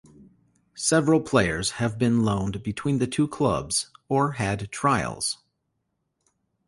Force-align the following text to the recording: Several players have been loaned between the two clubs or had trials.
Several 0.73 1.21
players 1.21 1.73
have 1.73 1.99
been 1.99 2.23
loaned 2.23 2.63
between 2.63 2.97
the 2.97 3.05
two 3.05 3.27
clubs 3.27 3.91
or 4.09 4.31
had 4.31 4.71
trials. 4.71 5.37